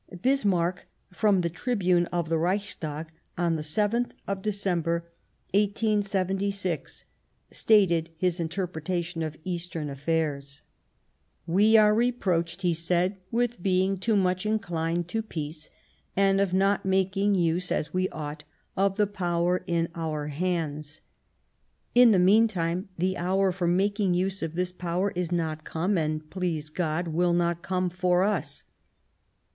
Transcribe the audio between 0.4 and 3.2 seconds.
marck, from the tribune of the Reichstag